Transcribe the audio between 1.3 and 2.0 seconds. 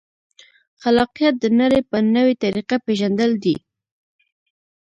د نړۍ په